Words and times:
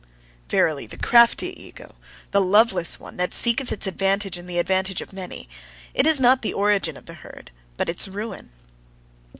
Verily, 0.49 0.87
the 0.87 0.97
crafty 0.97 1.49
ego, 1.63 1.93
the 2.31 2.41
loveless 2.41 2.99
one, 2.99 3.17
that 3.17 3.35
seeketh 3.35 3.71
its 3.71 3.85
advantage 3.85 4.35
in 4.35 4.47
the 4.47 4.57
advantage 4.57 4.99
of 4.99 5.13
many 5.13 5.47
it 5.93 6.07
is 6.07 6.19
not 6.19 6.41
the 6.41 6.53
origin 6.55 6.97
of 6.97 7.05
the 7.05 7.13
herd, 7.21 7.51
but 7.77 7.87
its 7.87 8.07
ruin. 8.07 8.49